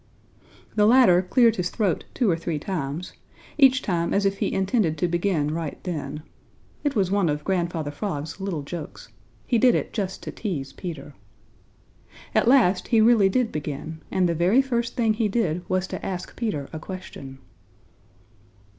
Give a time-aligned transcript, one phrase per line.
[0.73, 3.13] The latter cleared his throat two or three times,
[3.59, 6.23] each time as if he intended to begin right then.
[6.83, 9.09] It was one of Grandfather Frog's little jokes.
[9.45, 11.13] He did it just to tease Peter.
[12.33, 16.03] At last he really did begin, and the very first thing he did was to
[16.03, 17.37] ask Peter a question.